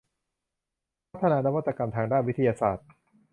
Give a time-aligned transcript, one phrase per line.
[1.11, 2.87] พัฒนานวัตกรรมทางด้านวิทยาศาสตร์